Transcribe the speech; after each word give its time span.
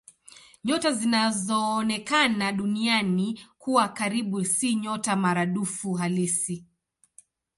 Nyota 0.63 0.91
zinazoonekana 0.91 2.51
Duniani 2.51 3.41
kuwa 3.57 3.87
karibu 3.89 4.45
si 4.45 4.75
nyota 4.75 5.15
maradufu 5.15 5.93
halisi. 5.93 6.65